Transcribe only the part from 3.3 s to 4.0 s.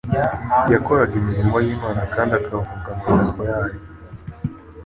yayo.